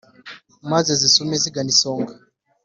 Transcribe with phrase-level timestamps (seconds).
[0.71, 2.13] Maze zisume zigana isonga